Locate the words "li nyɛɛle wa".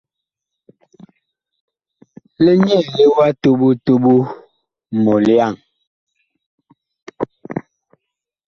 2.43-3.25